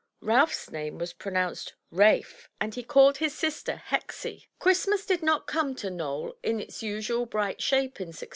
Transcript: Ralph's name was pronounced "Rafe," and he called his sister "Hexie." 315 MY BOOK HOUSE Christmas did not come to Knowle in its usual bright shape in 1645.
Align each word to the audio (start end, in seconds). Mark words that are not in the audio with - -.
Ralph's 0.21 0.71
name 0.71 0.97
was 0.97 1.13
pronounced 1.13 1.75
"Rafe," 1.91 2.49
and 2.59 2.73
he 2.73 2.81
called 2.81 3.17
his 3.17 3.37
sister 3.37 3.73
"Hexie." 3.89 4.19
315 4.19 4.31
MY 4.33 4.33
BOOK 4.33 4.33
HOUSE 4.33 4.63
Christmas 4.63 5.05
did 5.05 5.21
not 5.21 5.45
come 5.45 5.75
to 5.75 5.91
Knowle 5.91 6.37
in 6.41 6.59
its 6.59 6.81
usual 6.81 7.27
bright 7.27 7.61
shape 7.61 7.99
in 8.01 8.07
1645. 8.07 8.29